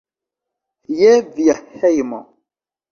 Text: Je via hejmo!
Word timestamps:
Je 1.01 1.13
via 1.37 1.55
hejmo! 1.77 2.19